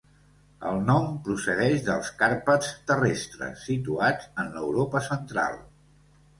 [0.69, 5.65] El nom procedeix dels Carpats terrestres, situats en l'Europa Central.